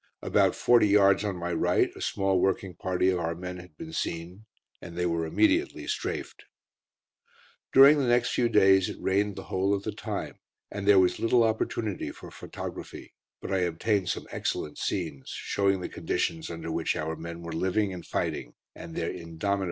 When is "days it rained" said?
8.49-9.35